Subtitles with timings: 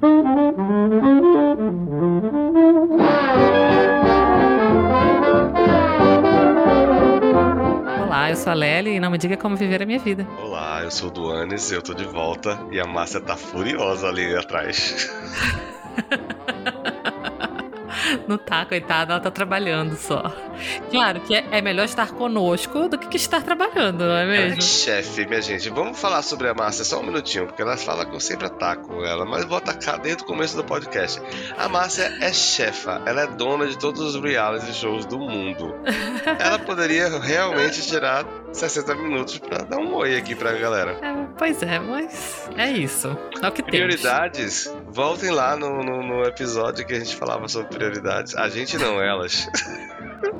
[0.00, 0.10] Olá,
[8.30, 10.24] eu sou a Lely e não me diga como viver a minha vida.
[10.40, 14.36] Olá, eu sou o Duanes, eu tô de volta e a Márcia tá furiosa ali
[14.36, 15.10] atrás.
[18.26, 20.22] Não tá, coitada, ela tá trabalhando só.
[20.90, 24.46] Claro que é, é melhor estar conosco do que estar trabalhando, não é Ela é
[24.48, 24.62] mesmo?
[24.62, 25.68] chefe, minha gente.
[25.70, 29.02] Vamos falar sobre a Márcia só um minutinho, porque ela fala que eu sempre ataco
[29.04, 31.20] ela, mas vou atacar desde o começo do podcast.
[31.56, 35.74] A Márcia é chefa, ela é dona de todos os reality shows do mundo.
[36.38, 40.98] Ela poderia realmente tirar 60 minutos pra dar um oi aqui pra galera.
[41.02, 43.16] É, pois é, mas é isso.
[43.42, 43.70] É o que tem.
[43.72, 48.34] Prioridades, voltem lá no, no, no episódio que a gente falava sobre prioridades.
[48.34, 49.48] A gente não, elas.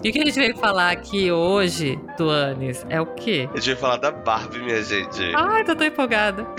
[0.02, 3.48] E o que a gente veio falar aqui hoje, Duanes, é o quê?
[3.52, 5.32] A gente vai falar da Barbie, minha gente.
[5.34, 6.46] Ai, tô tão empolgada.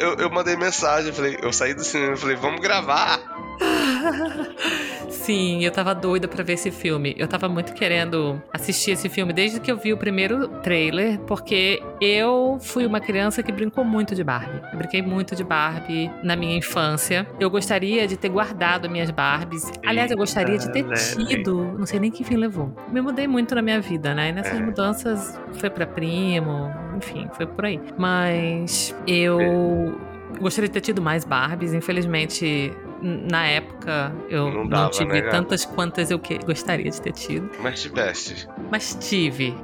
[0.00, 3.20] Eu, eu mandei mensagem, eu falei, eu saí do cinema e falei, vamos gravar.
[5.08, 7.14] Sim, eu tava doida pra ver esse filme.
[7.18, 11.82] Eu tava muito querendo assistir esse filme desde que eu vi o primeiro trailer, porque
[12.00, 14.60] eu fui uma criança que brincou muito de Barbie.
[14.72, 17.26] Eu brinquei muito de Barbie na minha infância.
[17.38, 19.70] Eu gostaria de ter guardado minhas Barbies.
[19.84, 21.74] Aliás, eu gostaria de ter tido.
[21.78, 22.74] Não sei nem que fim levou.
[22.90, 24.30] Me mudei muito na minha vida, né?
[24.30, 24.62] E nessas É.
[24.62, 27.80] mudanças foi pra primo, enfim, foi por aí.
[27.98, 29.98] Mas eu.
[30.40, 32.72] Gostaria de ter tido mais Barbies, infelizmente
[33.02, 35.30] na época eu Não não, dava, tive né, gata?
[35.36, 38.46] tantas quantas eu que- gostaria de ter tido, Mas tiveste.
[38.70, 39.54] mas tive.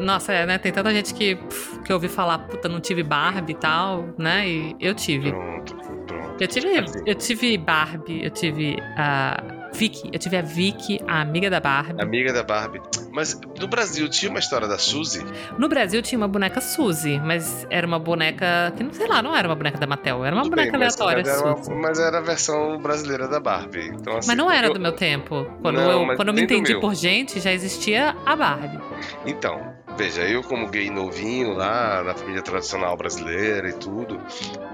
[0.00, 0.58] Nossa, é, né?
[0.58, 1.36] Tem tanta gente que,
[1.84, 4.48] que ouvi falar, puta, não tive Barbie e tal, né?
[4.48, 5.30] E eu tive.
[5.30, 5.74] Pronto,
[6.06, 6.42] pronto.
[6.42, 7.02] Eu tive, Assim.
[7.06, 9.42] eu tive Barbie, eu tive a
[9.74, 12.00] Vicky, eu tive a Vicky, a amiga da Barbie.
[12.02, 12.80] Amiga da Barbie.
[13.10, 15.24] Mas no Brasil tinha uma história da Suzy.
[15.58, 19.34] No Brasil tinha uma boneca Suzy, mas era uma boneca que não sei lá, não
[19.34, 21.70] era uma boneca da Mattel, era uma Tudo boneca bem, aleatória mas, era Suzy.
[21.70, 23.88] uma- mas era a versão brasileira da Barbie.
[23.88, 25.46] Então, assim, Mas não era eu- do meu tempo.
[25.60, 28.78] Quando, Não, eu, quando eu me entendi por gente, já existia a Barbie.
[29.26, 29.60] Então,
[29.96, 34.20] veja, eu como gay novinho lá, na família tradicional brasileira e tudo,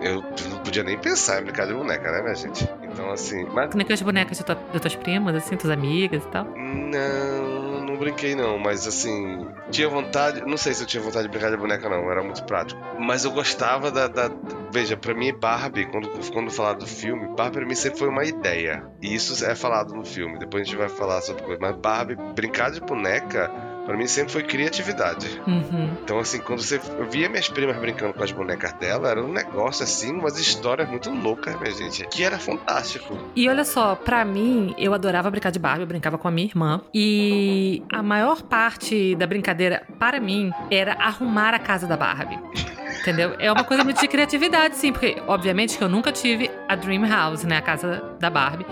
[0.00, 2.68] eu não podia nem pensar em brincar de boneca, né, minha gente?
[2.98, 6.24] Então, assim, mas Que nem aquelas bonecas de tua- das tuas primas, assim, tuas amigas
[6.24, 6.44] e tal.
[6.46, 11.28] Não, não brinquei não, mas assim, tinha vontade, não sei se eu tinha vontade de
[11.30, 12.80] brincar de boneca não, era muito prático.
[12.98, 14.30] Mas eu gostava da, da-
[14.72, 18.24] veja, pra mim Barbie, quando, quando falar do filme, Barbie pra mim sempre foi uma
[18.24, 18.84] ideia.
[19.00, 21.58] E isso é falado no filme, depois a gente vai falar sobre coisa.
[21.60, 23.48] Mas Barbie, brincar de boneca,
[23.88, 25.40] pra mim sempre foi criatividade.
[25.46, 25.96] Uhum.
[26.04, 26.78] Então assim, quando você
[27.10, 31.10] via minhas primas brincando com as bonecas dela, era um negócio assim, umas histórias muito
[31.10, 33.16] loucas, minha gente, que era fantástico.
[33.34, 36.46] E olha só, pra mim, eu adorava brincar de Barbie, eu brincava com a minha
[36.46, 36.82] irmã.
[36.92, 42.38] E a maior parte da brincadeira, para mim, era arrumar a casa da Barbie.
[43.00, 43.34] Entendeu?
[43.38, 47.06] É uma coisa muito de criatividade, sim, porque, obviamente, que eu nunca tive a Dream
[47.08, 47.58] House, né?
[47.58, 48.66] A casa da Barbie.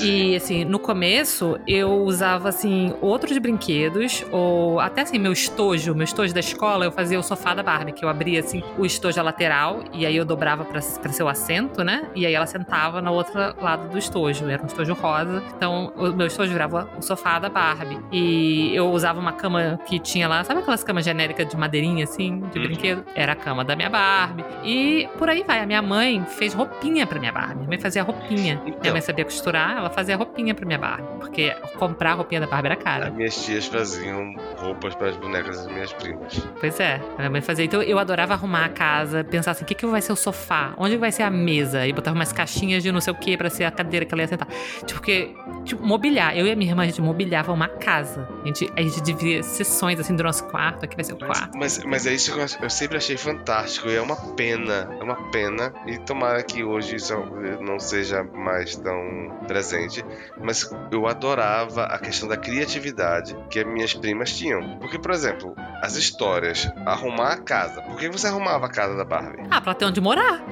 [0.00, 6.04] E, assim, no começo, eu usava, assim, outros brinquedos, ou até, assim, meu estojo, meu
[6.04, 9.22] estojo da escola, eu fazia o sofá da Barbie, que eu abria, assim, o estojo
[9.22, 12.04] lateral, e aí eu dobrava ser o assento, né?
[12.14, 15.42] E aí ela sentava no outro lado do estojo, era um estojo rosa.
[15.56, 17.98] Então, o meu estojo virava o sofá da Barbie.
[18.10, 22.40] E eu usava uma cama que tinha lá, sabe aquelas camas genéricas de madeirinha, assim,
[22.52, 22.64] de Uhum.
[22.66, 23.04] brinquedo?
[23.14, 24.44] Era a cama da minha Barbie.
[24.64, 25.60] E por aí vai.
[25.60, 27.56] A minha mãe fez roupinha pra minha Barbie.
[27.56, 28.60] Minha mãe fazia roupinha.
[28.64, 28.92] Minha Então.
[28.92, 31.06] mãe sabia costurar, ela fazia roupinha pra minha Barbie.
[31.18, 33.10] Porque comprar a roupinha da Barbie era As cara.
[33.10, 36.38] minhas tias faziam roupas para as bonecas das minhas primas.
[36.60, 37.64] Pois é, a minha mãe fazia.
[37.64, 40.72] Então eu adorava arrumar a casa, pensar assim: o que, que vai ser o sofá?
[40.76, 41.86] Onde vai ser a mesa?
[41.86, 44.22] E botava umas caixinhas de não sei o que pra ser a cadeira que ela
[44.22, 44.48] ia sentar.
[44.86, 45.34] Tipo, porque,
[45.64, 46.36] tipo, mobiliar.
[46.36, 48.28] Eu e a minha irmã, a gente mobiliava uma casa.
[48.42, 50.84] A gente, a gente dividia sessões assim do nosso quarto.
[50.84, 51.56] Aqui vai ser o quarto.
[51.58, 53.61] mas, mas é isso que eu, eu sempre achei fantástico.
[53.64, 55.72] E é uma pena, é uma pena.
[55.86, 57.14] E tomara que hoje isso
[57.60, 60.04] não seja mais tão presente.
[60.40, 64.78] Mas eu adorava a questão da criatividade que as minhas primas tinham.
[64.78, 67.82] Porque, por exemplo, as histórias, arrumar a casa.
[67.82, 69.46] Por que você arrumava a casa da Barbie?
[69.50, 70.42] Ah, pra ter onde morar.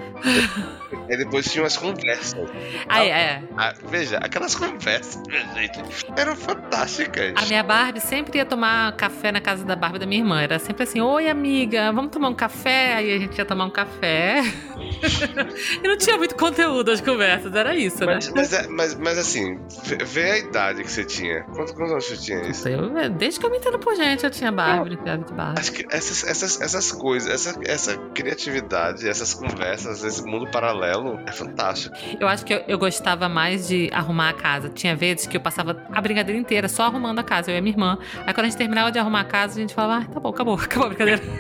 [1.09, 2.49] Aí depois tinham as conversas.
[2.89, 3.43] Aí, é.
[3.57, 5.81] Ah, veja, aquelas conversas, minha gente,
[6.17, 7.33] eram fantásticas.
[7.37, 10.41] A minha Barbie sempre ia tomar café na casa da Barbie da minha irmã.
[10.41, 13.00] Era sempre assim: Oi, amiga, vamos tomar um café?
[13.01, 14.43] Aí a gente ia tomar um café.
[15.83, 18.15] e não tinha muito conteúdo as conversas, era isso, né?
[18.15, 19.59] Mas, mas, é- mas, mas assim,
[20.05, 21.43] vê, a idade que você tinha.
[21.45, 22.69] Quantos, quantos anos você tinha isso?
[22.69, 25.61] Eu- desde que eu me entendo por gente, eu tinha Barbie, brincava de Barbie.
[25.61, 31.33] Acho que essas, essas, essas coisas, essa, essa criatividade, essas conversas, esse mundo paralelo é
[31.33, 31.97] fantástico.
[32.21, 34.69] Eu acho que eu, eu gostava mais de arrumar a casa.
[34.69, 37.63] Tinha vezes que eu passava a brincadeira inteira só arrumando a casa, eu e a
[37.63, 37.99] minha irmã.
[38.27, 40.29] Aí quando a gente terminava de arrumar a casa, a gente falava, ah, tá bom,
[40.29, 41.23] acabou, acabou a brincadeira.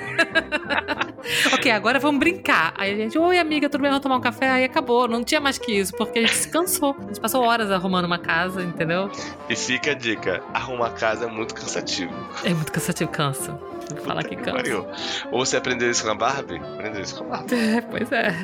[1.52, 2.73] ok, agora vamos brincar.
[2.76, 3.91] Aí a gente, oi amiga, tudo bem?
[3.91, 4.50] Vamos tomar um café?
[4.50, 6.97] Aí acabou, não tinha mais que isso, porque a gente se cansou.
[6.99, 9.11] A gente passou horas arrumando uma casa, entendeu?
[9.49, 12.12] E fica a dica: arrumar casa é muito cansativo.
[12.44, 13.58] É muito cansativo, cansa.
[13.91, 14.52] Vou falar que cansa.
[14.52, 14.87] Pariu.
[15.32, 16.58] Ou você aprendeu isso com a Barbie?
[16.58, 17.55] Aprendeu isso com a Barbie.
[17.70, 18.35] É, pois é.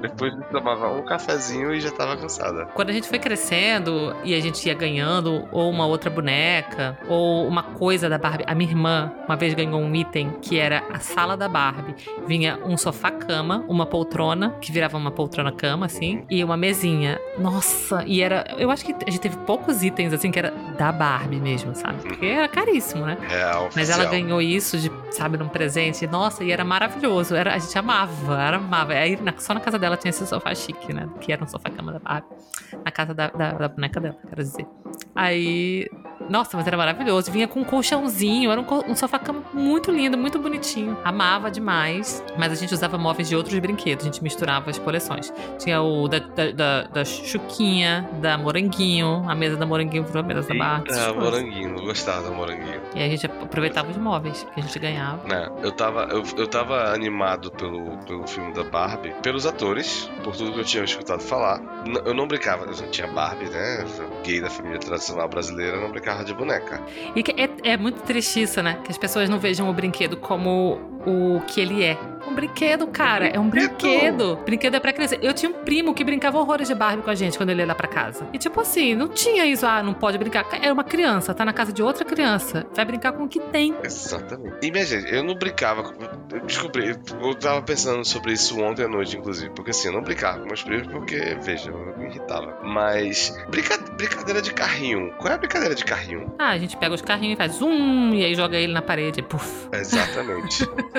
[0.00, 2.66] Depois tomava um cafezinho e já tava cansada.
[2.74, 7.46] Quando a gente foi crescendo e a gente ia ganhando ou uma outra boneca ou
[7.46, 10.98] uma coisa da Barbie, a minha irmã uma vez ganhou um item que era a
[11.00, 11.94] sala da Barbie.
[12.32, 17.20] Vinha um sofá-cama, uma poltrona, que virava uma poltrona-cama, assim, e uma mesinha.
[17.38, 18.46] Nossa, e era.
[18.56, 21.98] Eu acho que a gente teve poucos itens, assim, que era da Barbie mesmo, sabe?
[22.00, 23.18] Porque era caríssimo, né?
[23.28, 23.68] Real.
[23.76, 26.06] Mas ela ganhou isso de, sabe, num presente.
[26.06, 27.34] Nossa, e era maravilhoso.
[27.34, 28.94] Era, a gente amava, era amava.
[28.94, 31.06] Aí na- só na casa dela tinha esse sofá chique, né?
[31.20, 32.28] Que era um sofá-cama da Barbie.
[32.82, 34.66] Na casa da, da, da boneca dela, quero dizer.
[35.14, 35.88] Aí.
[36.28, 37.30] Nossa, mas era maravilhoso.
[37.32, 40.96] Vinha com um colchãozinho, era um, um sofá-cama muito lindo, muito bonitinho.
[41.04, 42.22] Amava demais.
[42.38, 45.32] Mas a gente usava móveis de outros brinquedos, a gente misturava as coleções.
[45.58, 50.26] Tinha o da, da, da, da Chuquinha, da Moranguinho, a mesa da Moranguinho virou a
[50.26, 50.90] mesa da Barbie.
[50.90, 52.80] essas Ah, moranguinho, eu gostava do moranguinho.
[52.94, 55.26] E a gente aproveitava os móveis que a gente ganhava.
[55.26, 60.36] Né, eu tava, eu, eu tava animado pelo, pelo filme da Barbie, pelos atores, por
[60.36, 61.60] tudo que eu tinha escutado falar.
[62.04, 63.84] Eu não brincava, eu não tinha Barbie, né?
[64.24, 66.80] Gay da família tradicional brasileira, não brincava de boneca.
[67.14, 68.78] E é, é muito triste isso, né?
[68.84, 71.98] Que as pessoas não vejam o brinquedo como o que ele é.
[72.26, 73.26] Um brinquedo, cara.
[73.26, 74.38] É um Brinquedo.
[74.44, 74.76] brinquedo.
[74.76, 75.16] É pra criança.
[75.20, 77.66] Eu tinha um primo que brincava horrores de Barbie com a gente quando ele ia
[77.66, 78.26] lá pra casa.
[78.32, 80.46] E tipo assim, não tinha isso, ah, não pode brincar.
[80.52, 82.64] Era uma criança, tá na casa de outra criança.
[82.74, 83.74] Vai brincar com o que tem.
[83.82, 84.54] Exatamente.
[84.62, 85.92] E minha gente, eu não brincava.
[86.32, 89.50] Eu descobri, eu tava pensando sobre isso ontem à noite, inclusive.
[89.50, 92.56] Porque assim, eu não brincava com meus primos porque, veja, eu me irritava.
[92.62, 95.12] Mas, brinca, brincadeira de carrinho.
[95.18, 96.32] Qual é a brincadeira de carrinho?
[96.38, 99.20] Ah, a gente pega os carrinhos e faz zoom, e aí joga ele na parede.
[99.20, 99.68] E puf.
[99.72, 100.66] Exatamente.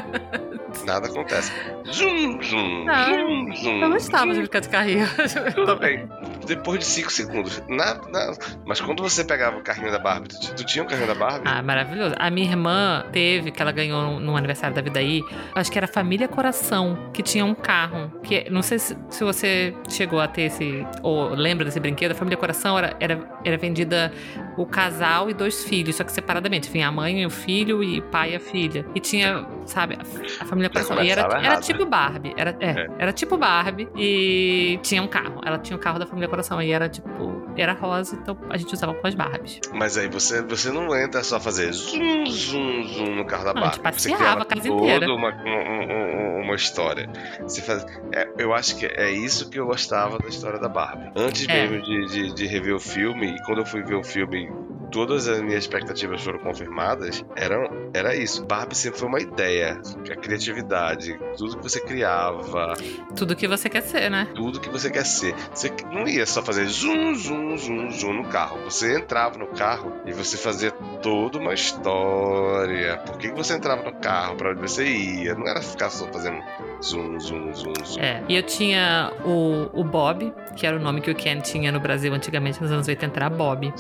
[0.86, 1.52] Nada acontece.
[1.86, 3.82] Zum, zum, Ah, zum, zum.
[3.84, 5.08] Eu gostava de brincar de carrinho.
[5.54, 6.10] Tudo bem.
[6.48, 7.62] Depois de 5 segundos.
[7.70, 8.34] Na, na-
[8.66, 11.44] Mas quando você pegava o carrinho da Barbie, tu, tu tinha um carrinho da Barbie?
[11.46, 12.16] Ah, maravilhoso.
[12.18, 15.22] A minha irmã teve, que ela ganhou no, no aniversário da vida aí,
[15.56, 18.12] acho que era Família Coração, que tinha um carro.
[18.24, 20.86] Que não sei se, se você chegou a ter esse.
[21.04, 22.12] ou lembra desse brinquedo.
[22.14, 24.12] A Família Coração era, era, era vendida
[24.58, 26.70] o casal e dois filhos, só que separadamente.
[26.70, 28.86] Vinha a mãe e o filho, e o pai e a filha.
[28.96, 31.02] E tinha, sabe, a, a Família Coração.
[31.04, 31.62] E era, era errado.
[31.64, 32.34] tipo Barbie.
[32.38, 32.88] Era, é, É.
[33.00, 33.88] era tipo Barbie.
[33.98, 35.42] E tinha um carro.
[35.46, 36.62] Ela tinha o carro da Família Coração.
[36.62, 37.44] E era tipo.
[37.56, 39.60] Era rosa, então a gente usava com as Barbies.
[39.74, 43.62] Mas aí você, você não entra só fazer zoom, zoom, zoom no carro da Não,
[43.64, 44.02] a gente Barbie.
[44.02, 45.14] Você passeava a casa toda inteira.
[45.14, 47.08] Uma, um- um- uma história.
[47.42, 51.12] Você faz, é, eu acho que é isso que eu gostava da história da Barbie.
[51.16, 51.68] Antes É.
[51.68, 54.43] mesmo de, de, de rever o filme, e quando eu fui ver o filme,
[54.92, 58.46] todas as minhas expectativas foram confirmadas, era, era isso.
[58.46, 59.82] Barbie sempre foi uma ideia.
[60.12, 62.76] A criatividade, tudo que você criava,
[63.16, 64.28] Tudo que você quer ser, né?
[64.36, 65.34] tudo que você quer ser.
[65.52, 68.60] Você não ia só fazer zoom, zoom, zoom, zoom no carro.
[68.66, 72.98] Você entrava no carro e você fazia toda uma história.
[72.98, 74.36] Por que que você entrava no carro?
[74.36, 75.34] Pra onde você ia?
[75.34, 76.38] Não era ficar só fazendo
[76.84, 78.00] zoom, zoom, zoom, zoom.
[78.00, 78.24] É.
[78.30, 81.80] E eu tinha o, o Bob, que era o nome que o Ken tinha no
[81.80, 83.74] Brasil antigamente, nos anos 80, era Bob.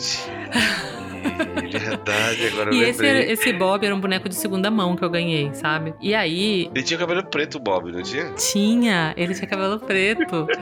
[1.71, 3.33] Verdade, agora eu E esse, era- lembrei.
[3.33, 5.93] esse Bob era um boneco de segunda mão que eu ganhei, sabe?
[6.01, 8.31] E aí, Ele tinha cabelo preto, Bob, não tinha?
[8.33, 10.47] tinha, ele tinha cabelo preto.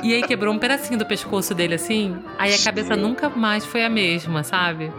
[0.00, 2.16] E aí quebrou um pedacinho do pescoço dele assim.
[2.38, 3.00] Aí a cabeça Sim.
[3.00, 4.92] nunca mais foi a mesma, sabe?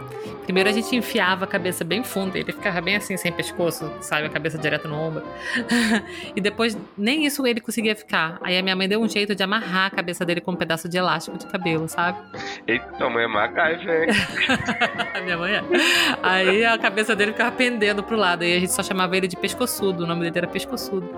[0.50, 4.26] Primeiro a gente enfiava a cabeça bem fundo, ele ficava bem assim, sem pescoço, sabe?
[4.26, 5.22] A cabeça direto no ombro.
[6.34, 8.36] e depois nem isso ele conseguia ficar.
[8.42, 10.88] Aí a minha mãe deu um jeito de amarrar a cabeça dele com um pedaço
[10.88, 12.18] de elástico de cabelo, sabe?
[12.66, 14.16] Eita, tua mãe é MacGyver, hein?
[15.14, 15.62] A minha mãe é.
[16.20, 18.42] Aí a cabeça dele ficava pendendo pro lado.
[18.42, 20.02] E a gente só chamava ele de pescoçudo.
[20.02, 21.08] O nome dele era pescoçudo.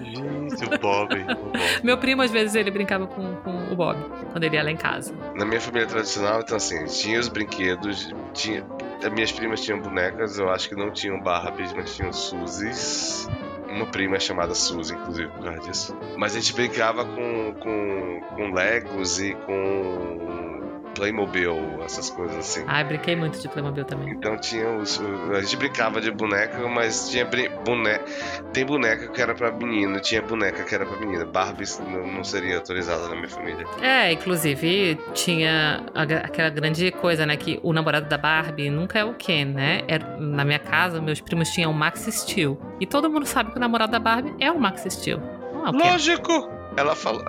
[0.00, 1.58] Gente, o Bob, o Bob.
[1.82, 3.98] Meu primo, às vezes, ele brincava com, com o Bob,
[4.32, 5.14] quando ele ia lá em casa.
[5.34, 8.64] Na minha família tradicional, então assim, tinha os brinquedos, tinha.
[9.02, 13.28] As minhas primas tinham bonecas, eu acho que não tinham Barbies, mas tinham Suzies.
[13.68, 15.96] Uma prima chamada Suzy, inclusive, por causa disso.
[16.16, 20.65] Mas a gente brincava com, com, com Legos e com
[20.96, 22.64] Playmobil, essas coisas assim.
[22.66, 24.10] Ah, brinquei muito de Playmobil também.
[24.14, 25.00] Então tinha os.
[25.34, 27.24] A gente brincava de boneca, mas tinha
[27.64, 28.04] boneca.
[28.52, 31.24] Tem boneca que era pra menino, tinha boneca que era pra menina.
[31.26, 33.64] Barbie não, não seria autorizada na minha família.
[33.82, 37.36] É, inclusive, tinha aquela grande coisa, né?
[37.36, 39.82] Que o namorado da Barbie nunca é o Ken, né?
[39.86, 42.58] Era- na minha casa, meus primos tinham o Max Steel.
[42.80, 45.20] E todo mundo sabe que o namorado da Barbie é o Max Steel.
[45.52, 45.90] Não é o Ken.
[45.90, 46.50] Lógico!
[46.76, 47.22] Ela falou.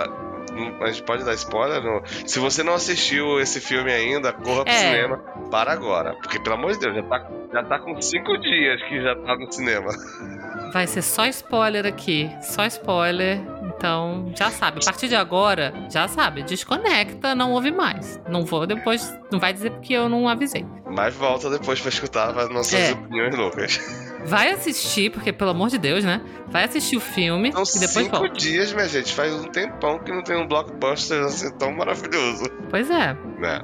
[0.82, 1.82] A gente pode dar spoiler?
[1.84, 2.02] Não?
[2.26, 4.78] Se você não assistiu esse filme ainda, corra pro É.
[4.78, 5.18] cinema.
[5.52, 6.14] Para agora.
[6.16, 9.36] Porque, pelo amor de Deus, já tá, já tá com cinco dias que já tá
[9.36, 9.90] no cinema.
[10.74, 12.30] Vai ser só spoiler aqui.
[12.42, 13.40] Só spoiler.
[13.78, 14.80] Então, já sabe.
[14.82, 16.44] A partir de agora, já sabe.
[16.44, 18.20] Desconecta, não ouve mais.
[18.30, 19.14] Não vou depois.
[19.32, 20.66] Não vai dizer porque eu não avisei.
[20.90, 22.92] Mas volta depois pra escutar as nossas É.
[22.94, 23.80] opiniões loucas.
[24.26, 26.22] Vai assistir, porque pelo amor de Deus, né?
[26.48, 28.34] Vai assistir o filme São e depois cinco volta.
[28.36, 29.14] dias, minha gente.
[29.14, 32.46] Faz um tempão que não tem um blockbuster assim tão maravilhoso.
[32.70, 33.16] Pois é.
[33.40, 33.62] Né?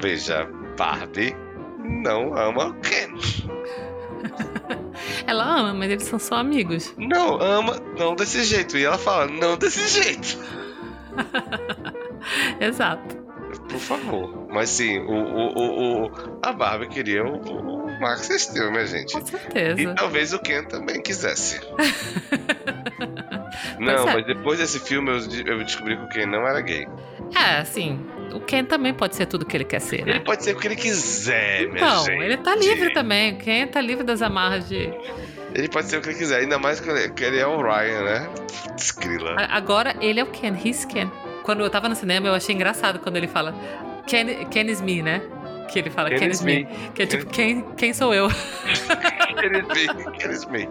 [0.00, 1.34] Veja, Barbie
[2.02, 3.08] não ama o Ken.
[5.26, 6.92] Ela ama, mas eles são só amigos.
[6.98, 8.76] Não ama, não desse jeito.
[8.76, 10.38] E ela fala, não desse jeito.
[12.60, 13.16] Exato.
[13.68, 14.46] Por favor.
[14.52, 16.10] Mas sim, o, o, o, o-
[16.42, 19.12] a Barbie queria o, o Max Steel, minha gente.
[19.14, 19.94] Com E certeza.
[19.94, 21.58] talvez o Ken também quisesse.
[23.78, 24.14] não, é.
[24.14, 26.86] mas depois desse filme eu, eu descobri que o Ken não era gay.
[27.34, 30.20] É, assim, o Ken também pode ser tudo que ele quer ser, Ele né?
[30.20, 32.22] pode ser o que ele quiser, minha Então, gente.
[32.22, 33.34] ele tá livre também.
[33.34, 34.92] O Ken tá livre das amarras de.
[35.54, 38.02] Ele pode ser o que ele quiser, ainda mais que ele, ele é o Ryan,
[38.02, 38.28] né?
[38.76, 39.36] Desgrila.
[39.50, 41.10] Agora ele é o Ken, he's Ken.
[41.44, 43.54] Quando eu tava no cinema, eu achei engraçado quando ele fala
[44.06, 45.22] Ken, Ken is me, né?
[45.74, 46.68] Que ele fala Ken, is me.
[46.94, 48.28] Que é tipo, quem, quem sou eu?
[49.44, 50.32] Is me.
[50.32, 50.68] Is me.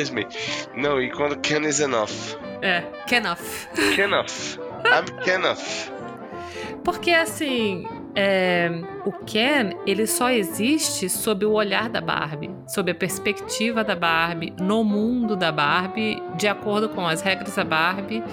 [0.00, 0.26] Is me.
[0.74, 2.34] Não, e quando Ken is enough.
[2.62, 3.68] É, Kenough.
[3.94, 4.58] Kenough.
[4.86, 5.92] I'm Kenough.
[6.82, 8.70] Porque assim, é,
[9.04, 14.54] o Ken, ele só existe sob o olhar da Barbie, sob a perspectiva da Barbie,
[14.58, 18.24] no mundo da Barbie, de acordo com as regras da Barbie.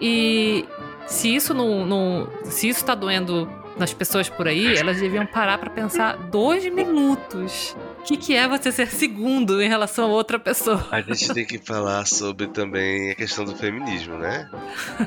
[0.00, 0.64] E
[1.06, 5.58] se isso não, não se isso tá doendo nas pessoas por aí, elas deviam parar
[5.58, 7.76] pra pensar dois minutos.
[8.00, 10.86] O que, que é você ser segundo em relação a outra pessoa?
[10.92, 14.48] A gente tem que falar sobre também a questão do feminismo, né?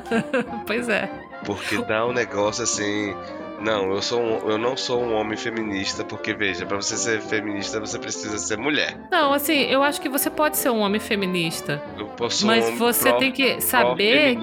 [0.66, 1.08] pois é.
[1.44, 3.14] Porque dá um negócio assim.
[3.60, 7.20] Não, eu, sou um- eu não sou um homem feminista, porque veja, pra você ser
[7.22, 8.98] feminista você precisa ser mulher.
[9.10, 11.80] Não, assim, eu acho que você pode ser um homem feminista.
[11.96, 14.36] Eu posso Mas um homem você pró- tem que saber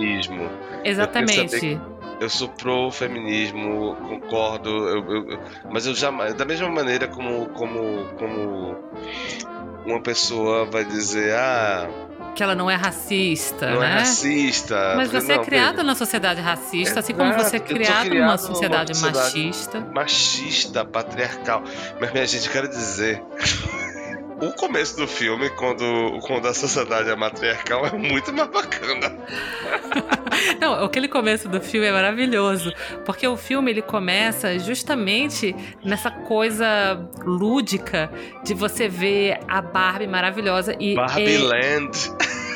[0.83, 1.79] exatamente.
[2.21, 5.39] Eu sou pro-feminismo, concordo, eu- eu-
[5.71, 6.33] mas eu jamais.
[6.35, 8.77] Da mesma maneira como, como, como
[9.85, 11.89] uma pessoa vai dizer, ah,
[12.35, 13.87] Que ela não é racista, não né?
[13.91, 14.93] é racista.
[14.95, 18.13] Mas você não, é criado veja, na sociedade racista, assim como você é criado criado
[18.13, 19.79] numa numa sociedade sociedade- machista.
[19.93, 21.63] Machista, patriarcal.
[21.99, 23.21] Mas, minha gente, eu quero dizer.
[24.41, 29.15] O começo do filme, quando, quando a sociedade é matriarcal, é muito mais bacana.
[30.59, 32.71] Não, aquele começo do filme é maravilhoso,
[33.05, 38.11] porque o filme ele começa justamente nessa coisa lúdica
[38.43, 41.91] de você ver a Barbie maravilhosa e Barbie é- Land.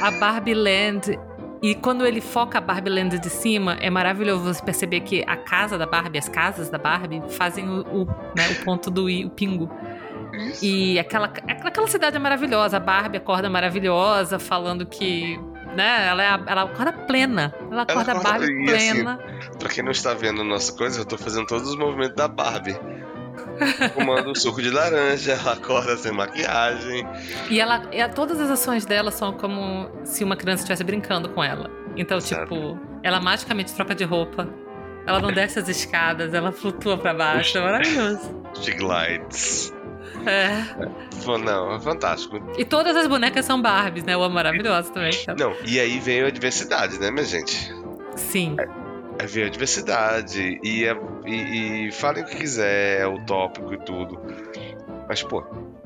[0.02, 1.20] a Barbie Land.
[1.62, 5.36] E quando ele foca a Barbie Land de cima, é maravilhoso você perceber que a
[5.36, 9.26] casa da Barbie, as casas da Barbie, fazem o, o, né, o ponto do i,
[9.26, 9.72] o pingo.
[10.62, 12.78] E aquela, aquela cidade é maravilhosa.
[12.78, 15.40] A Barbie acorda maravilhosa, falando que.
[15.76, 17.54] Né, ela, é a- ela acorda plena.
[17.72, 19.20] Ela acorda a acorda- Barbie assim, plena.
[19.60, 22.28] Pra quem não está vendo a nossa coisa, eu tô fazendo todos os movimentos da
[22.28, 22.78] Barbie.
[23.94, 27.06] Fumando um suco de laranja, ela acorda sem maquiagem.
[27.50, 31.44] E ela, e todas as ações dela são como se uma criança estivesse brincando com
[31.44, 31.70] ela.
[31.98, 32.54] Então, Certo.
[32.54, 34.48] tipo, ela magicamente troca de roupa.
[35.06, 37.58] Ela não desce as escadas, ela flutua pra baixo.
[37.58, 38.44] É maravilhoso.
[38.62, 39.72] She glides.
[40.26, 40.64] É.
[41.44, 42.40] Não, é fantástico.
[42.58, 44.16] E todas as bonecas são Barbies, né?
[44.16, 45.12] Uma maravilhosa também.
[45.22, 45.36] então.
[45.38, 47.74] Não, e aí veio a diversidade, né, minha gente?
[48.16, 48.56] Sim.
[49.20, 50.60] Aí veio a diversidade.
[50.64, 54.20] E, é- e, e falem o que quiser, é utópico e tudo.
[55.08, 55.42] Mas, pô,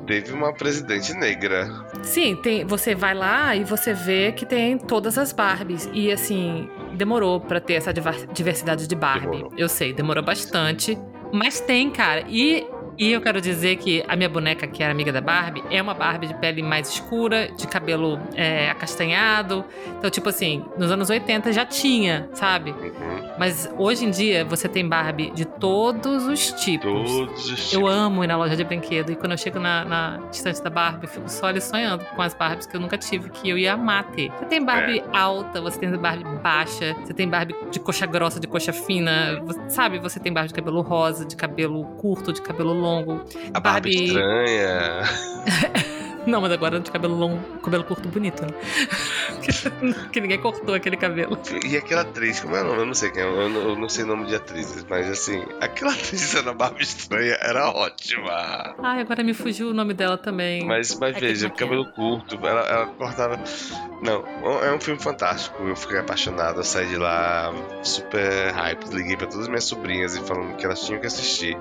[0.07, 1.67] teve uma presidente negra.
[2.01, 5.89] Sim, tem, você vai lá e você vê que tem todas as Barbies.
[5.93, 7.91] E assim, demorou pra ter essa
[8.31, 9.37] diversidade de Barbie.
[9.37, 9.53] Demorou.
[9.57, 10.97] Eu sei, demorou bastante.
[11.33, 12.23] Mas tem, cara.
[12.27, 12.65] E,
[12.99, 15.93] e eu quero dizer que a minha boneca, que era amiga da Barbie, é uma
[15.93, 19.63] Barbie de pele mais escura, de cabelo é, acastanhado.
[19.97, 22.71] Então, tipo assim, nos anos 80 já tinha, sabe?
[22.71, 23.29] Uhum.
[23.39, 26.91] Mas hoje em dia você tem Barbie de todos os tipos.
[27.09, 27.93] Todos os Eu tipos.
[27.95, 29.11] amo ir na loja de brinquedo.
[29.13, 32.21] E quando eu chego na, na estante da Barbie, eu fico só ali sonhando com
[32.21, 34.29] as Barbies que eu nunca tive, que eu ia amar ter.
[34.39, 38.47] Você tem Barbie alta, você tem Barbie baixa, você tem Barbie de coxa grossa, de
[38.47, 39.39] coxa fina.
[39.45, 42.88] você- sabe, você tem Barbie de cabelo rosa, de cabelo curto, de cabelo longo.
[43.53, 45.28] A Barbie, Barbie- estranha.
[46.29, 48.49] Não, mas agora de cabelo longo, cabelo curto bonito, né?
[49.41, 49.51] que,
[50.11, 51.39] que ninguém cortou aquele cabelo.
[51.65, 52.79] E aquela atriz, como é o nome?
[52.79, 55.09] Eu não sei quem é, eu não, eu não sei o nome de atrizes, mas
[55.09, 58.75] assim, aquela atriz da Barbie estranha era ótima.
[58.81, 60.65] Ai, agora me fugiu o nome dela também.
[60.65, 63.39] Mas, mas É veja, cabelo curto, ela, ela cortava.
[64.01, 64.23] Não,
[64.63, 65.63] é um filme fantástico.
[65.63, 67.51] Eu fiquei apaixonado, eu saí de lá
[67.83, 68.85] super hype.
[68.93, 71.57] Liguei pra todas as minhas sobrinhas e falando que elas tinham que assistir.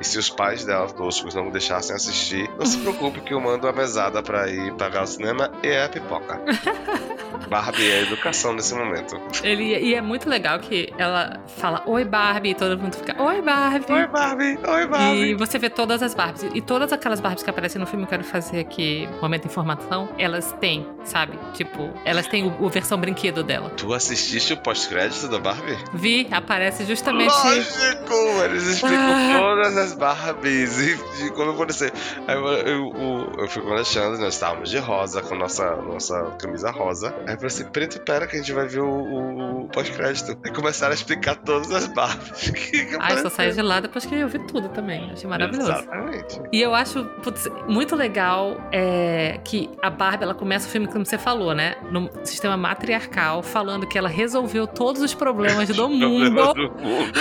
[0.00, 3.40] E se os pais delas toscos não me deixassem assistir, não se preocupe que eu
[3.40, 6.40] mando a mesada chamada pra ir pagar o cinema é a pipoca.
[7.48, 9.20] Barbie é educação nesse momento.
[9.42, 13.42] Ele, e é muito legal que ela fala Oi Barbie e todo mundo fica Oi
[13.42, 13.92] Barbie.
[13.92, 15.20] Oi Barbie, oi Barbie.
[15.22, 16.50] E você vê todas as Barbies.
[16.54, 20.08] E todas aquelas Barbies que aparecem no filme, eu quero fazer aqui momento de informação,
[20.18, 21.38] elas têm, sabe?
[21.54, 23.70] Tipo, elas têm o, o versão brinquedo dela.
[23.70, 25.76] Tu assististe o pós-crédito da Barbie?
[25.92, 27.28] Vi, aparece justamente.
[27.30, 28.14] Lógico!
[28.44, 29.38] Eles explicam Ah.
[29.38, 31.92] todas as Barbies e de como acontecer.
[32.26, 35.76] Aí eu, eu, eu, eu fui com o Alexandre, nós estávamos de rosa, com nossa,
[35.76, 37.08] nossa camisa rosa.
[37.26, 40.36] Aí eu falei assim: Preto, pera que a gente vai ver o, o- o pós-crédito.
[40.44, 42.50] Aí começaram a explicar todas as Barbies.
[42.50, 45.10] que, que Ah, eu só saí de lá depois que eu vi tudo também.
[45.12, 45.70] Achei maravilhoso.
[45.70, 46.40] Exatamente.
[46.52, 51.04] E eu acho putz, muito legal é, que a Barbie ela começa o filme, como
[51.06, 51.76] você falou, né?
[51.90, 56.34] No sistema matriarcal, falando que ela resolveu todos os problemas do mundo.
[56.34, 57.12] Problema do mundo.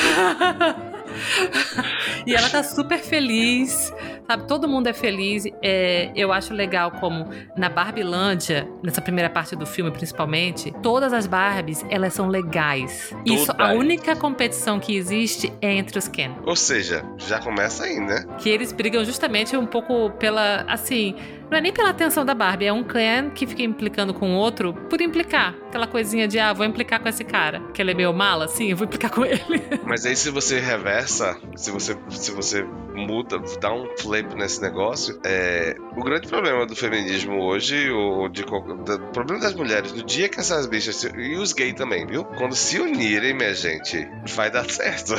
[2.26, 3.94] e ela tá super feliz,
[4.28, 4.48] sabe?
[4.48, 5.46] Todo mundo é feliz.
[5.62, 11.28] É, eu acho legal como na Barbilândia, nessa primeira parte do filme principalmente, todas as
[11.28, 13.14] Barbies, elas são legais.
[13.26, 16.32] Isso, a única competição que existe é entre os Ken.
[16.46, 18.26] Ou seja, já começa aí, né?
[18.40, 21.16] Que eles brigam justamente um pouco pela, assim,
[21.52, 24.38] não é nem pela atenção da Barbie, é um Ken que fica implicando com o
[24.38, 25.54] outro por implicar.
[25.68, 28.72] Aquela coisinha de, ah, vou implicar com esse cara, que ele é meio mala, assim,
[28.72, 29.62] eu vou implicar com ele.
[29.84, 32.64] Mas aí se você reversa, se você, se você
[32.96, 38.44] muda, dá um flip nesse negócio, é, o grande problema do feminismo hoje, ou de
[38.44, 42.24] o problema das mulheres, no dia que essas bichas, e os gays também, viu?
[42.24, 45.16] Quando se unirem, minha gente, vai dar certo.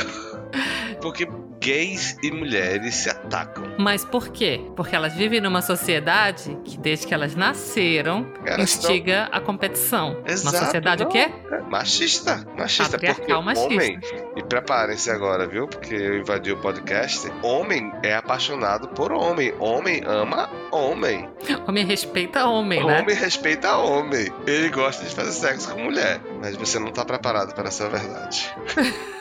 [1.03, 1.27] Porque
[1.59, 3.63] gays e mulheres se atacam.
[3.77, 4.59] Mas por quê?
[4.75, 10.21] Porque elas vivem numa sociedade que, desde que elas nasceram, Elas instiga a competição.
[10.25, 11.09] Exato, uma sociedade não.
[11.09, 11.29] o quê?
[11.69, 12.97] Machista, machista.
[12.97, 13.73] Porque Patriarcal machista.
[13.73, 13.99] homem,
[14.35, 15.67] e preparem-se agora, viu?
[15.67, 17.31] Porque eu invadi o podcast.
[17.41, 19.53] Homem é apaixonado por homem.
[19.59, 21.29] Homem ama homem.
[21.67, 23.01] Homem respeita homem, né?
[23.01, 24.31] Homem respeita homem.
[24.45, 26.19] Ele gosta de fazer sexo com mulher.
[26.43, 28.53] Mas você não tá preparado para essa verdade.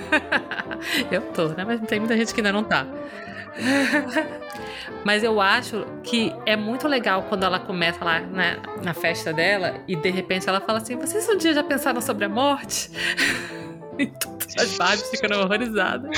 [1.09, 1.65] Eu tô, né?
[1.65, 2.85] Mas tem muita gente que ainda não tá.
[5.05, 9.81] Mas eu acho que é muito legal quando ela começa lá na, na festa dela
[9.87, 12.91] e de repente ela fala assim: Vocês um dia já pensaram sobre a morte?
[13.99, 16.11] E todas as Barbies ficam horrorizadas.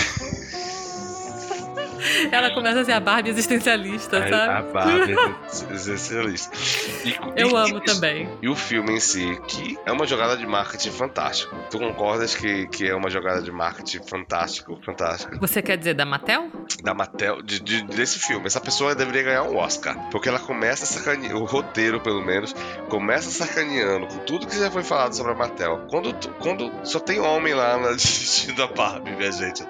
[2.31, 4.73] Ela começa a ser a Barbie existencialista, A sabe?
[4.73, 6.57] Barbie é existencialista.
[7.05, 8.29] E- Eu e- amo e- também.
[8.43, 11.55] E o filme em si, que é uma jogada de marketing fantástico.
[11.71, 15.39] Tu concordas que, que é uma jogada de marketing fantástico, fantástico?
[15.41, 16.49] Você quer dizer da Mattel?
[16.83, 18.47] Da Mattel, de, de- desse filme.
[18.47, 19.97] Essa pessoa deveria ganhar um Oscar.
[20.11, 22.55] Porque ela começa sacaneando, o roteiro pelo menos,
[22.89, 25.87] começa sacaneando com tudo que já foi falado sobre a Mattel.
[25.91, 29.63] Quando, quando só tem homem lá na dirigindo a Barbie, minha gente.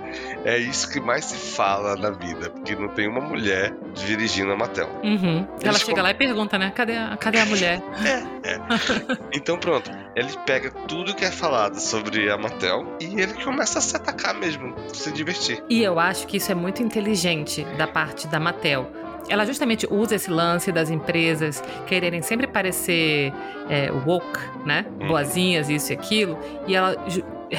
[0.44, 2.23] É isso que mais se fala na vida.
[2.50, 4.88] Porque não tem uma mulher dirigindo a Mattel.
[5.02, 5.46] Uhum.
[5.62, 6.72] Ela chega com- lá e pergunta, né?
[6.74, 7.82] Cadê a, cadê a mulher?
[9.32, 13.82] Então pronto, ele pega tudo que é falado sobre a Mattel e ele começa a
[13.82, 15.62] se atacar mesmo, se divertir.
[15.68, 18.90] E eu acho que isso é muito inteligente da parte da Mattel.
[19.28, 23.32] Ela justamente usa esse lance das empresas quererem sempre parecer
[23.70, 24.84] é, woke, né?
[25.00, 25.08] Uhum.
[25.08, 26.38] Boazinhas, isso e aquilo.
[26.66, 26.96] E ela é,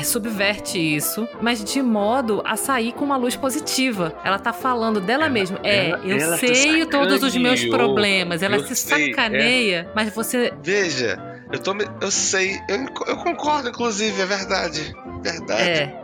[0.03, 4.13] subverte isso, mas de modo a sair com uma luz positiva.
[4.23, 5.60] Ela tá falando dela Ela- mesma.
[5.63, 8.41] É, ela- eu ela sei todos os meus problemas.
[8.41, 9.10] Ela se sei, é.
[9.10, 10.53] sacaneia, mas você.
[10.62, 11.19] Veja,
[11.51, 14.95] eu tô eu sei, eu, eu concordo inclusive, é verdade.
[15.21, 15.62] Verdade.
[15.62, 16.01] É.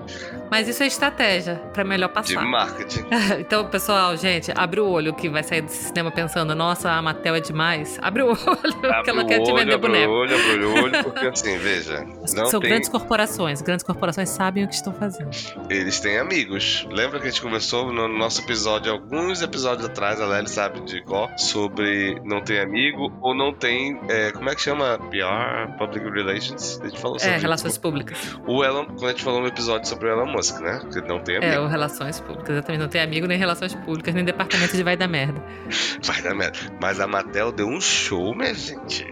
[0.51, 2.43] Mas isso é estratégia pra melhor De passar.
[2.45, 3.05] marketing.
[3.39, 7.35] Então, pessoal, gente, abre o olho que vai sair desse cinema pensando, nossa, a Mattel
[7.35, 7.97] é demais.
[8.01, 10.11] Abre o olho, que ela Abre quer o te olho, vender abre boneco.
[10.11, 13.61] o olho, abre o olho, porque assim, veja, São tem, grandes corporações.
[13.61, 15.29] Grandes corporações sabem o que estão fazendo.
[15.69, 16.85] eles têm amigos.
[16.91, 21.01] Lembra que a gente conversou no nosso episódio, alguns episódios atrás, a Lely sabe de
[21.03, 24.97] qual, sobre não ter amigo ou não tem, é, como é que chama?
[25.09, 26.79] PR, Public Relations?
[26.81, 28.17] A gente falou sobre É, relações públicas.
[28.45, 30.82] O Elon, quando a gente falou no episódio sobre o Elon Musk, né?
[30.91, 31.62] Que não tem É, amigo.
[31.63, 32.49] ou relações públicas.
[32.49, 32.82] Exatamente.
[32.82, 35.41] Não tem amigo, nem relações públicas, nem departamento de vai dar merda.
[36.04, 36.58] Vai dar merda.
[36.82, 39.06] Mas a Mattel deu um show, minha gente.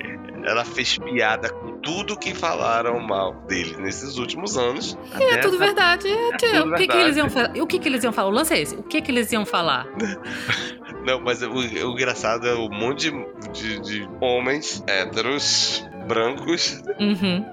[0.46, 4.98] Ela fez piada com tudo que falaram mal dele nesses últimos anos.
[5.20, 6.08] É tudo verdade.
[6.08, 7.00] É, tudo o que, que verdade.
[7.02, 7.52] eles iam falar?
[7.58, 8.28] O que, que eles iam falar?
[8.30, 8.76] O lance é esse.
[8.76, 9.86] O que, que eles iam falar?
[11.06, 11.62] Não, mas o, o
[11.92, 17.46] engraçado é um monte de, de- de homens héteros brancos, Uhum.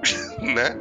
[0.54, 0.78] né?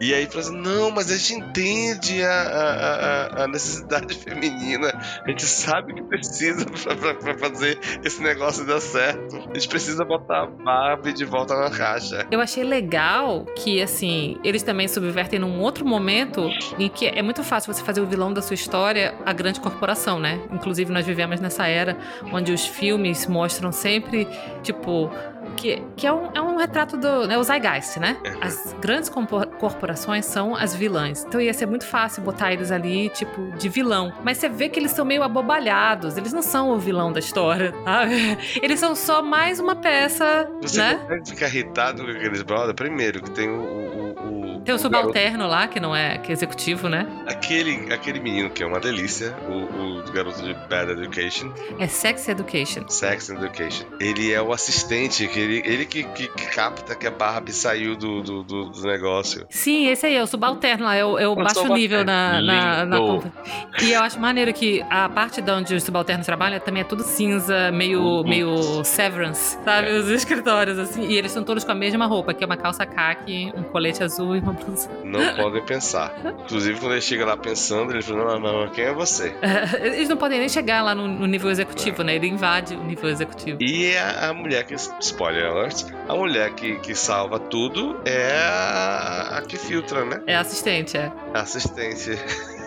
[0.00, 4.88] E aí fala assim, não, mas a gente entende a, a, a- a necessidade feminina,
[5.24, 6.64] a gente sabe que precisa
[7.20, 9.36] pra fazer esse negócio dar certo.
[9.36, 12.26] A gente precisa botar a Barbie de volta na caixa.
[12.30, 17.44] Eu achei legal que, assim, eles também subvertem num outro momento em que é muito
[17.44, 20.40] fácil você fazer o vilão da sua história a grande corporação, né?
[20.50, 21.96] Inclusive, nós vivemos nessa era
[22.32, 24.26] onde os filmes mostram sempre,
[24.62, 25.10] tipo.
[25.58, 27.26] Que, que é, um, é um retrato do.
[27.26, 28.16] Né, o Zeitgeist, né?
[28.40, 29.10] As grandes
[29.58, 31.24] corporações são as vilãs.
[31.26, 34.12] Então ia ser muito fácil botar eles ali, tipo, de vilão.
[34.22, 36.16] Mas você vê que eles são meio abobalhados.
[36.16, 38.38] Eles não são o vilão da história, sabe?
[38.62, 40.94] Eles são só mais uma peça, Você né?
[41.02, 42.74] consegue ficar irritado com aqueles brother?
[42.74, 43.60] Primeiro, que tem o.
[43.60, 44.37] o, o-
[44.68, 47.06] Tem o subalterno lá, que não é que é executivo, né?
[47.26, 51.86] garoto- aquele, aquele menino que é uma delícia, o, o garoto de Bad Education, É
[51.86, 52.86] Sex Education.
[52.86, 53.86] Sex Education.
[53.98, 57.96] Ele é o assistente, que ele, ele que, que, que capta que a Barbie saiu
[57.96, 59.46] do, do, do, do negócio.
[59.48, 61.74] Sim, esse aí é o subalterno lá, é o, é o O baixo subalterno.
[61.78, 63.32] nível na, na, na Lindo.
[63.82, 67.02] E eu acho maneiro que a parte de onde os subalternos trabalham também é tudo
[67.02, 68.28] cinza, meio, Uhum.
[68.28, 69.90] meio severance, sabe?
[69.92, 71.02] Os escritórios, assim.
[71.06, 74.02] E eles são todos com a mesma roupa, que é uma calça khaki, um colete
[74.02, 74.88] azul e uma blusa.
[75.04, 76.14] Não podem pensar.
[76.44, 79.34] Inclusive, quando ele chega lá pensando, ele fala: Não, não, quem é você?
[79.42, 82.14] É, Eles não podem nem chegar lá no, no nível executivo, né?
[82.16, 83.58] Ele invade o nível executivo.
[83.62, 84.74] E a, a mulher que.
[85.00, 85.84] Spoiler alert.
[86.08, 90.20] A mulher que, que salva tudo é a, a que filtra, né?
[90.26, 91.10] É assistente, é.
[91.34, 92.10] Assistente.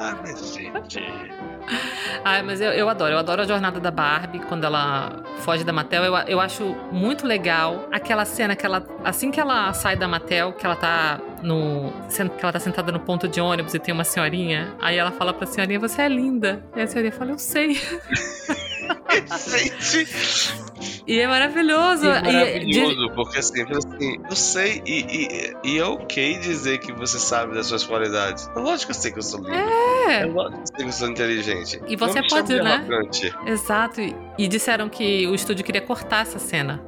[0.00, 0.98] ah, minha gente.
[2.24, 3.12] Ai, mas eu, eu adoro.
[3.12, 6.02] Eu adoro a jornada da Barbie quando ela foge da Mattel.
[6.02, 8.82] Eu, eu acho muito legal aquela cena que ela.
[9.04, 11.92] Assim que ela sai da Mattel, que ela tá no.
[12.08, 14.74] Que ela tá sentada no ponto de ônibus e tem uma senhorinha.
[14.80, 16.64] Aí ela fala pra senhorinha, você é linda.
[16.74, 17.74] E a senhorinha fala, eu sei.
[19.36, 20.69] gente!
[21.06, 22.06] E é maravilhoso.
[22.08, 25.00] É E- maravilhoso, porque assim, assim, eu sei, e,
[25.64, 28.50] e, e é ok dizer que você sabe das suas qualidades.
[28.54, 29.52] É lógico que eu sei que eu sou lindo.
[29.54, 30.22] É.
[30.22, 31.80] É lógico que eu sei que eu sou inteligente.
[31.86, 32.74] E você Não pode, né?
[32.74, 33.34] arrogante.
[33.46, 34.00] Exato.
[34.00, 36.82] E, e disseram que o estúdio queria cortar essa cena.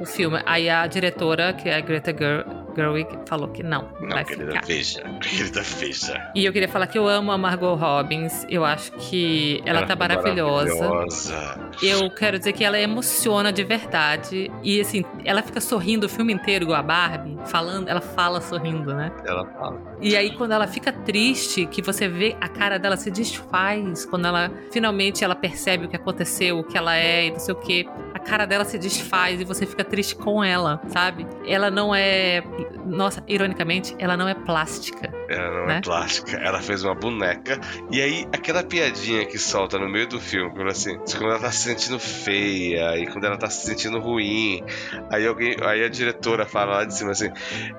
[0.00, 0.40] O filme.
[0.46, 4.52] Aí a diretora, que é a Greta Ger Gerwig, falou que não, Não, vai querida,
[4.52, 4.66] ficar.
[4.66, 5.00] veja.
[5.20, 6.30] Querida, veja.
[6.34, 8.46] E eu queria falar que eu amo a Margot Robbins.
[8.48, 10.74] Eu acho que ela, tá foi maravilhosa.
[10.74, 11.70] maravilhosa.
[11.82, 14.50] Eu quero dizer que ela emociona de verdade.
[14.62, 18.94] E assim, ela fica sorrindo o filme inteiro, igual a Barbie, falando, ela fala sorrindo,
[18.94, 19.12] né?
[19.24, 19.80] Ela fala.
[20.00, 24.26] E aí, quando ela fica triste, que você vê a cara dela se desfaz, quando
[24.26, 27.58] ela finalmente ela percebe o que aconteceu, o que ela é e não sei o
[27.58, 31.26] que, a cara dela se desfaz e você fica triste com ela, sabe?
[31.46, 32.42] Ela não é.
[32.84, 35.12] Nossa, ironicamente, ela não é plástica.
[35.32, 35.78] Ela não Né?
[35.78, 36.36] é plástica.
[36.36, 37.58] Ela fez uma boneca.
[37.90, 41.50] E aí, aquela piadinha que solta no meio do filme, quando, assim, quando ela tá
[41.50, 44.62] se sentindo feia e quando ela tá se sentindo ruim.
[45.10, 45.56] Aí alguém.
[45.62, 47.30] Aí a diretora fala lá de cima assim: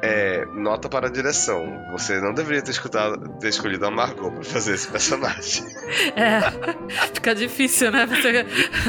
[0.02, 1.64] é, nota para a direção.
[1.92, 5.64] Você não deveria ter escutado, ter escolhido a Margot pra fazer esse personagem.
[6.16, 6.40] É.
[7.14, 8.06] Fica difícil, né?
[8.06, 8.46] Você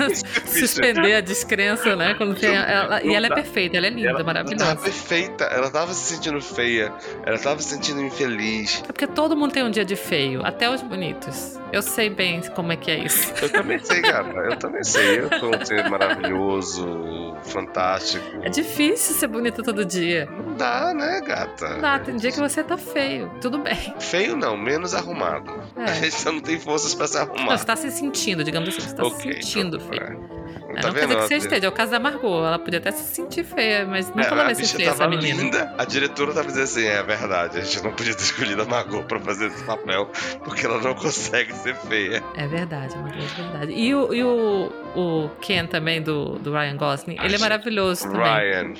[0.46, 2.14] suspender a descrença, né?
[2.14, 4.77] Quando tem ela, e ela é perfeita, ela é linda, Ela tava maravilhosa.
[4.77, 6.92] perfeita, ela tava se sentindo feia,
[7.24, 8.54] ela tava se sentindo infeliz.
[8.62, 11.59] É porque todo mundo tem um dia de feio, até os bonitos.
[11.73, 13.33] Eu sei bem como é que é isso.
[13.43, 15.21] Eu também sei, gata, eu também sei.
[15.21, 18.25] Eu sou um ser maravilhoso, fantástico.
[18.43, 20.27] É difícil ser bonita todo dia.
[20.31, 21.69] Não dá, né, gata?
[21.71, 23.31] Não dá, tem dia que você tá feio.
[23.40, 23.95] Tudo bem.
[23.99, 25.51] Feio não, menos arrumado.
[25.77, 25.95] A É.
[25.95, 27.59] gente só não tem forças pra se Não, arrumar.
[27.59, 30.03] você tá se sentindo, digamos assim, você tá se Ok, sentindo então, feio.
[30.03, 30.44] é.
[30.77, 31.09] É, Tá não quer vendo?
[31.09, 31.67] dizer que você esteja.
[31.67, 32.45] É o caso da Margot.
[32.47, 35.09] Ela podia até se sentir feia, mas É, nunca ela vai ser bicha feia, essa
[35.09, 35.43] menina.
[35.43, 35.75] linda.
[35.79, 39.03] A diretora tava dizendo assim: é verdade, a gente não podia ter escolhido a Margot
[39.05, 40.11] pra fazer esse papel,
[40.45, 42.23] porque ela não consegue ser feia.
[42.37, 43.73] É verdade, Margot, é verdade.
[43.73, 48.23] E o, e o, o Ken também, do, do Ryan Gosling, ele é maravilhoso também.
[48.23, 48.75] Ryan.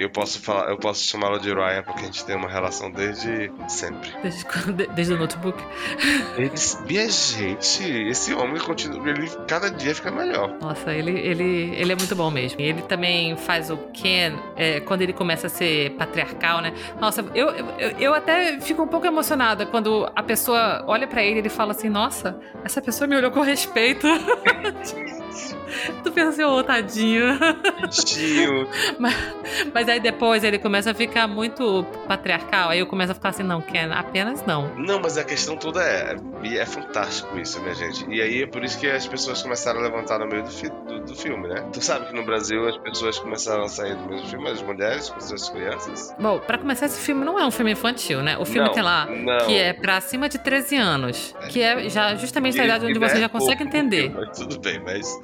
[0.00, 3.52] Eu posso falar, eu posso chamá-lo de Ryan porque a gente tem uma relação desde
[3.68, 4.10] sempre.
[4.22, 5.62] Desde, quando- desde o notebook.
[6.38, 10.56] Eles, minha gente, esse homem continua, ele cada dia fica melhor.
[10.58, 12.58] Nossa, ele, ele, ele é muito bom mesmo.
[12.60, 16.72] Ele também faz o Ken é, quando ele começa a ser patriarcal, né?
[16.98, 21.36] Nossa, eu, eu, eu até fico um pouco emocionada quando a pessoa olha pra ele
[21.36, 24.06] e ele fala assim: Nossa, essa pessoa me olhou com respeito.
[26.04, 27.38] tu pensa assim, ô, tadinho.
[27.80, 28.68] Bichinho.
[29.74, 32.70] Mas aí depois ele começa a ficar muito patriarcal.
[32.70, 34.68] Aí eu começo a ficar assim: Não, Ken, apenas não.
[34.76, 36.16] Não, mas a questão toda é.
[36.42, 38.04] E é fantástico isso, minha gente.
[38.08, 40.68] E aí é por isso que as pessoas começaram a levantar no meio do, fi-
[40.68, 41.64] do- do filme, né?
[41.72, 44.62] Tu sabe que no Brasil as pessoas começaram a sair do meio do filme, as
[44.62, 46.14] mulheres, as crianças.
[46.18, 48.36] Bom, pra começar, esse filme não é um filme infantil, né?
[48.38, 49.46] O filme Não, tem lá não.
[49.46, 51.34] que é pra acima de 13 anos.
[51.50, 54.10] Que é já justamente a idade onde você é já consegue pouco, entender.
[54.14, 55.19] Mas tudo bem, mas.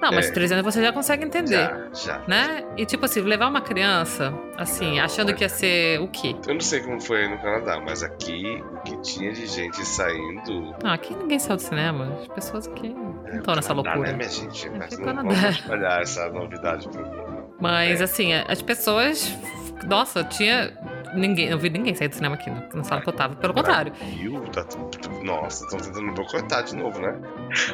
[0.00, 0.32] Não, mas É.
[0.32, 1.56] 13 anos você já consegue entender.
[1.58, 2.22] Já, já.
[2.26, 2.64] Né?
[2.76, 5.34] E tipo assim, levar uma criança, assim, Não, achando é.
[5.34, 6.34] que ia ser o quê?
[6.46, 10.74] Eu não sei como foi no Canadá, mas aqui o que tinha de gente saindo.
[10.82, 12.16] Não, aqui ninguém saiu do cinema.
[12.20, 14.10] As pessoas aqui não estão nessa Canadá, loucura.
[14.12, 14.66] Né, minha gente?
[14.66, 17.44] É, Mas não vamos espalhar essa novidade pro mundo.
[17.60, 18.04] Mas É.
[18.04, 19.36] assim, as pessoas.
[19.86, 20.72] Nossa, tinha.
[21.14, 23.34] Ninguém, eu vi ninguém sair do cinema aqui na, na sala que eu tava.
[23.36, 23.92] Pelo contrário.
[23.92, 24.66] Brasil, tá,
[25.22, 27.18] nossa, estão tentando boicotar de novo, né?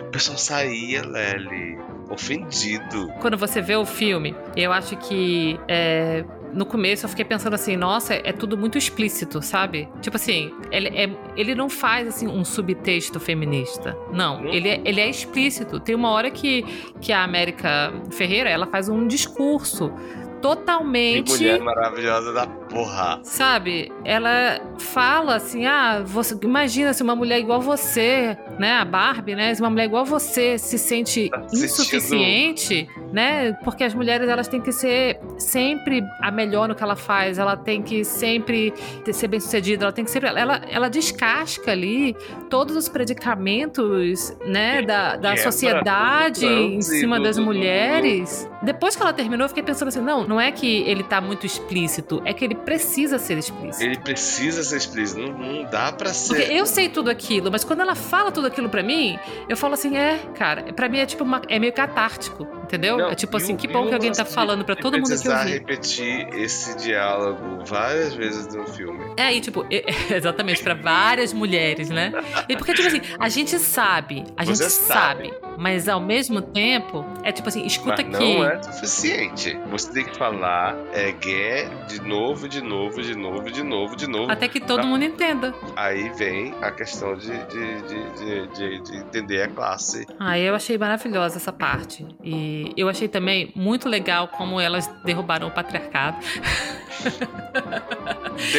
[0.01, 1.79] O pessoal saía, Lely,
[2.11, 3.09] ofendido.
[3.21, 5.59] Quando você vê o filme, eu acho que.
[5.69, 9.89] é, no começo eu fiquei pensando assim, nossa, é tudo muito explícito, sabe?
[10.01, 13.95] Tipo assim, ele, é- ele não faz assim um subtexto feminista.
[14.11, 15.79] Não, ele é, ele é explícito.
[15.79, 16.63] Tem uma hora que,
[16.99, 22.47] que a América Ferreira, ela faz um discurso Que totalmente mulher maravilhosa da
[22.77, 23.21] porra.
[23.23, 29.35] Sabe, ela fala assim: ah, você, imagina se uma mulher igual você, né, a Barbie,
[29.35, 34.49] né, se uma mulher igual você se sente Tá insuficiente, né, porque as mulheres elas
[34.49, 38.73] têm que ser sempre a melhor no que ela faz, ela tem que sempre
[39.13, 42.15] ser bem sucedida, ela tem que sempre, ela, ela descasca ali
[42.51, 48.49] todos os predicamentos, né, da, da sociedade em cima das mulheres.
[48.63, 51.47] Depois que ela terminou, eu fiquei pensando assim: não, não é que ele tá muito
[51.47, 53.83] explícito, é que ele precisa ser explícito.
[53.85, 56.53] Ele precisa ser explícito, não, não dá pra Porque ser.
[56.53, 59.97] eu sei tudo aquilo, mas quando ela fala tudo aquilo pra mim, eu falo assim:
[59.97, 62.99] é, cara, pra mim é tipo uma, é meio catártico, entendeu?
[62.99, 65.29] Não, é tipo assim: que bom que alguém tá falando pra de todo mundo que
[65.29, 65.51] eu vi.
[65.53, 69.15] repetir esse diálogo várias vezes no filme.
[69.17, 69.65] É, e tipo,
[70.11, 72.13] exatamente, pra várias mulheres, né?
[72.49, 75.35] E porque, tipo assim, a gente sabe, a gente sabe, sabe.
[75.59, 78.35] mas ao mesmo tempo, é tipo assim, escuta Mas aqui.
[78.37, 79.59] não é suficiente.
[79.71, 84.07] Você tem que falar é gay de novo, de novo, de novo, de novo, de
[84.09, 84.31] novo.
[84.31, 84.87] Até que todo Tá.
[84.87, 85.55] mundo entenda.
[85.77, 90.07] Aí vem a questão de, de, de, de, de- de entender a classe.
[90.19, 92.07] Ah, eu achei maravilhosa essa parte.
[92.23, 96.17] E eu achei também muito legal como elas derrubaram o patriarcado.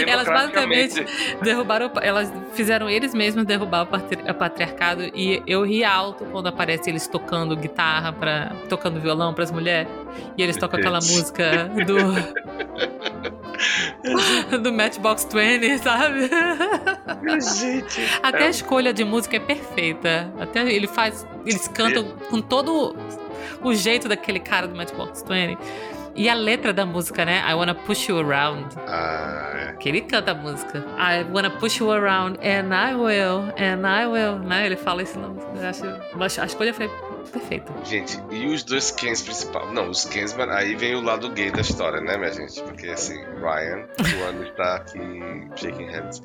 [0.08, 1.06] Elas Democraticamente.
[1.42, 6.48] Derrubaram, elas fizeram eles mesmos derrubar o patri- o patriarcado e eu ri alto quando
[6.48, 9.88] aparece eles tocando guitarra para tocando violão para as mulheres
[10.36, 11.98] e eles tocam aquela música do
[14.62, 16.30] do Matchbox 20, sabe?
[17.60, 20.32] Gente, Até é a escolha de música é perfeita.
[20.40, 21.26] Até ele faz.
[21.46, 22.96] Eles cantam com todo
[23.64, 25.58] o jeito daquele cara do Matchbox 20.
[26.16, 27.44] E a letra da música, né?
[27.48, 28.66] I wanna push you around.
[28.88, 30.84] Ah, Que ele canta a música.
[30.98, 34.40] I wanna push you around, and I will, and I will.
[34.40, 34.66] Né?
[34.66, 35.70] Ele fala isso na música.
[35.70, 36.90] Acho, eu acho- a escolha foi
[37.28, 37.72] perfeita.
[37.84, 39.72] gente, e os dois Kens principais?
[39.74, 42.62] Não, os Kens, aí vem o lado gay da história, né, minha gente?
[42.64, 43.86] Porque assim, Ryan,
[44.20, 45.00] o ano está aqui
[45.56, 46.22] shaking hands.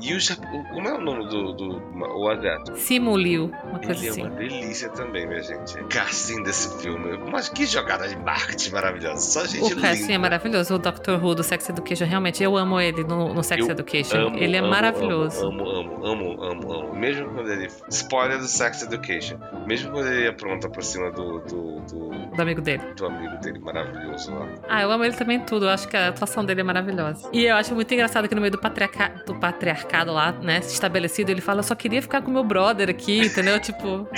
[0.00, 1.82] E o, Jap- o como é o nome do, do
[2.16, 2.76] o asiático?
[2.78, 4.20] Simu Liu, uma coisa Ele é assim.
[4.22, 5.74] uma delícia também, minha gente.
[5.84, 7.18] Casting desse filme.
[7.30, 9.20] Mas que jogada de marketing maravilhosa.
[9.20, 10.74] Só gente O casting é maravilhoso.
[10.74, 11.12] O Dr.
[11.22, 14.28] Who do Sex Education, realmente, eu amo ele no, no Sex Eu Education.
[14.28, 15.46] Amo, ele é amo, maravilhoso.
[15.46, 16.94] Amo, amo, amo, amo, amo.
[16.96, 17.68] Mesmo quando ele.
[17.90, 19.36] Spoiler do Sex Education.
[19.66, 22.82] Mesmo quando ele apronta pra cima do, do, do, Do amigo dele.
[22.96, 24.48] do amigo dele maravilhoso lá.
[24.68, 25.66] Ah, eu amo ele também tudo.
[25.66, 27.28] Eu acho que a atuação dele é maravilhosa.
[27.32, 29.22] E eu acho muito engraçado que no meio do, patriarca...
[29.26, 33.20] do patriarcado lá, né, estabelecido, ele fala: Eu só queria ficar com meu brother aqui,
[33.26, 33.58] entendeu?
[33.60, 34.08] tipo,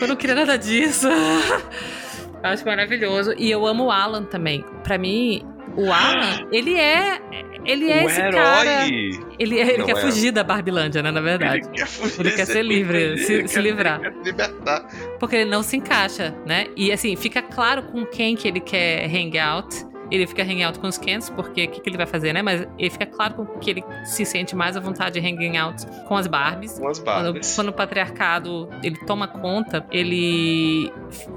[0.00, 1.08] eu não queria nada disso.
[2.42, 3.34] eu acho maravilhoso.
[3.36, 4.64] E eu amo o Alan também.
[4.82, 5.44] Pra mim,
[5.76, 7.20] o Alan, ele é.
[7.64, 8.32] Ele é o esse herói!
[8.32, 8.86] cara.
[8.86, 10.00] Ele, ele Não quer é.
[10.00, 11.10] fugir da Barbilândia, né?
[11.10, 11.58] Na verdade.
[11.66, 14.00] Ele quer fugir, Ele quer ser livre, se- ele se quer- livrar.
[14.00, 14.86] Ele quer se libertar.
[15.18, 16.66] Porque ele não se encaixa, né?
[16.76, 19.74] E assim, fica claro com quem que ele quer hang out.
[20.12, 22.42] Ele fica hang out com os Kents, porque o que, que ele vai fazer, né?
[22.42, 26.14] Mas ele fica claro que ele se sente mais à vontade de hanging out com
[26.14, 26.78] as Barbies.
[26.78, 27.54] Com as Quando, Barbies.
[27.54, 30.92] quando o patriarcado ele toma conta, ele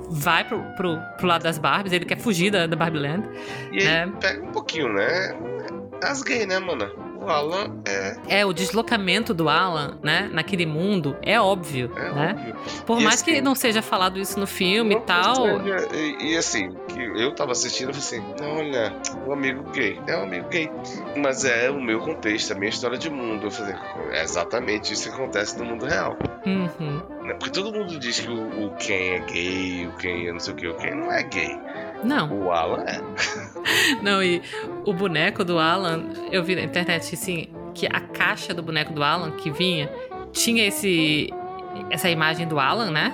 [0.10, 3.26] vai pro, pro, pro lado das Barbies, ele quer fugir da, da Barbieland.
[3.72, 4.12] E ele né?
[4.20, 5.34] pega um pouquinho, né?
[6.04, 7.15] As gay, né, mano?
[7.26, 8.18] O Alan é.
[8.42, 12.36] É, o deslocamento do Alan, né, naquele mundo, é óbvio, É né?
[12.38, 12.56] óbvio.
[12.86, 16.34] Por E mais que assim, não seja falado isso no filme e tal, seja- E,
[16.34, 20.18] e assim, que eu tava assistindo, eu falei assim, não, olha, o amigo gay, é
[20.18, 20.70] um amigo gay.
[21.18, 23.48] Mas é o meu contexto, a minha história de mundo.
[23.48, 23.76] Eu falei,
[24.12, 26.18] é exatamente isso que acontece no mundo real.
[26.46, 27.02] uhum.
[27.24, 27.34] né?
[27.40, 30.54] Porque todo mundo diz que o, o Ken é gay, o Ken é não sei
[30.54, 31.60] o que, o Ken não é gay.
[32.06, 32.46] Não.
[32.46, 33.02] O Alan é.
[34.02, 34.42] Não, e
[34.86, 39.04] o boneco do Alan, eu vi na internet, assim, que a caixa do boneco do
[39.04, 39.90] Alan que vinha
[40.32, 41.30] tinha esse
[41.90, 43.14] essa imagem do Alan, né?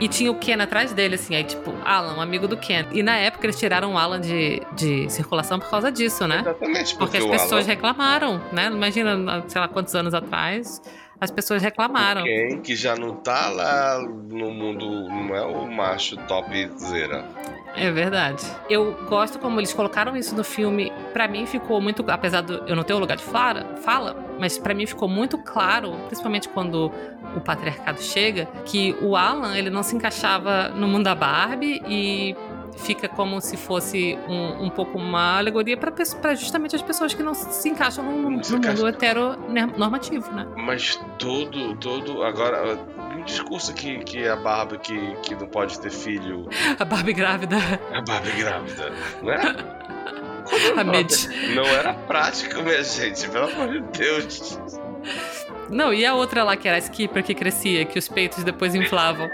[0.00, 2.86] E tinha o Ken atrás dele, assim, aí tipo, Alan, um amigo do Ken.
[2.92, 6.40] E na época eles tiraram o Alan de, de circulação por causa disso, né?
[6.40, 7.74] Exatamente, Porque porque, as pessoas Alan.
[7.74, 8.66] reclamaram, né?
[8.68, 10.80] Imagina, sei lá quantos anos atrás,
[11.24, 12.22] as pessoas reclamaram.
[12.22, 17.24] Quem que já não tá lá no mundo, não é o macho topzera.
[17.76, 18.44] É verdade.
[18.70, 20.92] Eu gosto como eles colocaram isso no filme.
[21.12, 24.56] Pra mim ficou muito, apesar de eu não ter o lugar de fala, fala, mas
[24.58, 26.92] pra mim ficou muito claro, principalmente quando
[27.36, 32.36] o patriarcado chega, que o Alan ele não se encaixava no mundo da Barbie e
[32.76, 37.34] fica como se fosse um, um pouco uma alegoria para justamente as pessoas que não
[37.34, 40.46] se encaixam no, no se mundo heteronormativo, né?
[40.56, 42.22] Mas todo, todo.
[42.22, 42.78] Agora,
[43.16, 46.48] um discurso que, que a Barbie que, que não pode ter filho.
[46.78, 47.56] A Barbie grávida,
[47.92, 48.90] A Barbie grávida,
[49.22, 49.84] né?
[50.76, 51.28] a Med.
[51.54, 54.58] Não era prático, minha gente, pelo amor de Deus.
[55.70, 58.74] Não, e a outra lá que era a Skipper que crescia, que os peitos depois
[58.76, 59.28] inflavam.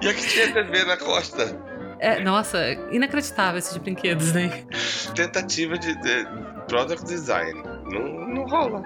[0.00, 1.71] E a que tinha TV na costa.
[2.02, 2.58] É, nossa,
[2.90, 4.64] inacreditável esses brinquedos, né?
[5.14, 6.26] Tentativa de, de
[6.66, 7.62] product design.
[7.92, 8.82] Não, não rola.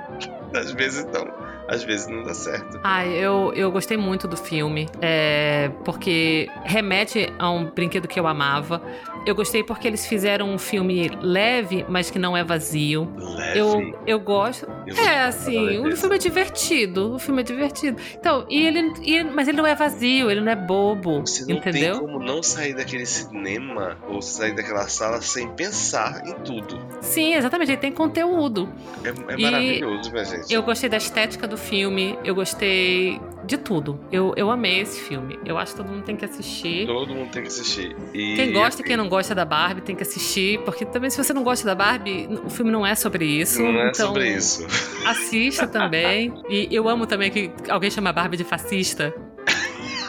[0.54, 1.45] Às vezes não.
[1.68, 2.78] Às vezes não dá certo.
[2.82, 8.26] Ai, eu, eu gostei muito do filme, é, porque remete a um brinquedo que eu
[8.26, 8.80] amava.
[9.26, 13.12] Eu gostei porque eles fizeram um filme leve, mas que não é vazio.
[13.18, 13.58] Leve.
[13.58, 14.68] Eu, eu gosto.
[14.86, 17.14] Eu É, assim, o filme é divertido.
[17.14, 18.00] O filme é divertido.
[18.14, 21.22] Então, e ele, e- mas ele não é vazio, ele não é bobo.
[21.26, 21.98] Você não entendeu?
[21.98, 26.78] tem como não sair daquele cinema ou sair daquela sala sem pensar em tudo.
[27.00, 28.68] Sim, exatamente, ele tem conteúdo.
[29.02, 30.52] É, é maravilhoso, minha gente.
[30.54, 34.00] Eu gostei da estética do filme, eu gostei de tudo.
[34.10, 35.38] Eu, eu amei esse filme.
[35.44, 36.86] Eu acho que todo mundo tem que assistir.
[36.86, 37.96] Todo mundo tem que assistir.
[38.12, 41.10] E, Quem gosta e assim, quem não gosta da Barbie tem que assistir, porque também
[41.10, 43.62] se você não gosta da Barbie, o filme não é sobre isso.
[43.62, 44.66] Não é então sobre isso.
[45.06, 46.32] assista também.
[46.48, 49.12] E eu amo também que alguém chama a Barbie de fascista.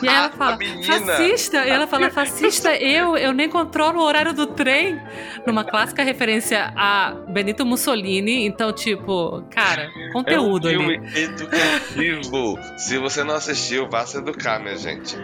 [0.01, 1.65] E ela fala, fascista?
[1.65, 4.99] E ela fala, fascista, eu, eu nem controlo o horário do trem.
[5.45, 8.45] Numa clássica referência a Benito Mussolini.
[8.45, 11.23] Então, tipo, cara, conteúdo é um filme ali.
[11.23, 12.60] educativo.
[12.77, 15.17] se você não assistiu, vá se educar, minha gente.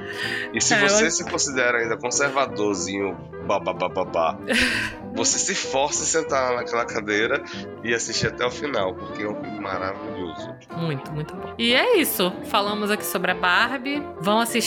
[0.54, 4.38] E se É, eu você acho- se considera ainda conservadorzinho, babá,
[5.14, 7.44] você se force a sentar naquela cadeira
[7.84, 10.54] e assistir até o final, porque é um filme maravilhoso.
[10.78, 11.54] Muito, muito bom.
[11.58, 12.32] E é isso.
[12.46, 14.02] Falamos aqui sobre a Barbie.
[14.20, 14.63] Vão assistir.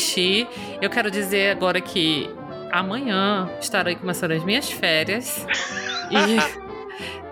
[0.80, 2.28] Eu quero dizer agora que
[2.70, 5.46] amanhã estarei começando as minhas férias.
[6.11, 6.66] E.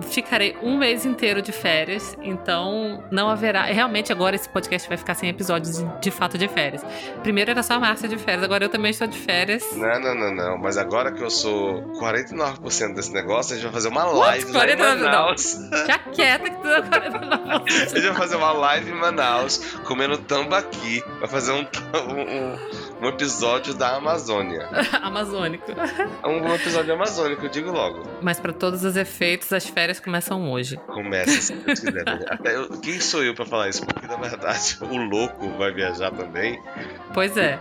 [0.03, 3.63] Ficarei um mês inteiro de férias, então não haverá.
[3.63, 6.85] Realmente agora esse podcast vai ficar sem episódios de, de fato de férias.
[7.23, 9.65] Primeiro era só a Márcia de férias, agora eu também estou de férias.
[9.73, 10.59] Não, não, não, não.
[10.59, 14.53] Mas agora que eu sou 49% desse negócio, a gente vai fazer uma live em
[14.53, 14.77] 49%?
[14.77, 14.97] Não.
[14.97, 15.59] Manaus.
[15.87, 20.19] Já quieta que tu agora não A gente vai fazer uma live em Manaus, comendo
[20.19, 21.03] tambaqui.
[21.21, 24.69] Vai fazer um, um, um episódio da Amazônia.
[25.03, 25.73] Amazônico.
[26.25, 28.03] Um episódio amazônico, eu digo logo.
[28.23, 30.77] Mas para todos os efeitos, as férias começam hoje.
[30.87, 32.05] Começa se Deus quiser.
[32.05, 32.21] né?
[32.29, 33.85] Até eu- quem sou eu pra falar isso?
[33.85, 36.61] Porque na verdade o louco vai viajar também.
[37.13, 37.59] Pois é,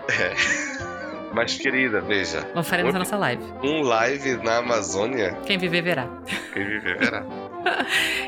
[1.34, 3.44] Mas querida, veja, nós faremos a nossa live.
[3.64, 6.08] um live na Amazônia, Quem viver verá.
[6.54, 7.24] quem viver verá.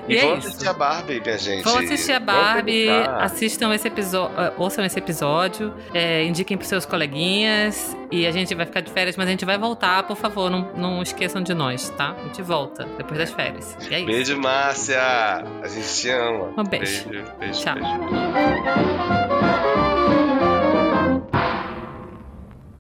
[0.08, 0.48] E E, é isso.
[0.48, 1.64] assistir a Barbie, minha gente.
[1.64, 2.88] Vão assistir a Barbie,
[3.20, 8.66] assistam esse episódio, ouçam esse episódio, é, indiquem pros seus coleguinhas e a gente vai
[8.66, 11.90] ficar de férias, mas a gente vai voltar, por favor, não, não esqueçam de nós,
[11.92, 12.16] tá?
[12.18, 13.76] A gente volta depois das férias.
[13.90, 14.08] E é isso.
[14.08, 15.00] Beijo, Márcia!
[15.02, 16.54] A gente te ama.
[16.58, 17.10] Um beijo.
[17.10, 17.76] Beijo, beijo, Tchau.
[17.76, 17.96] beijo.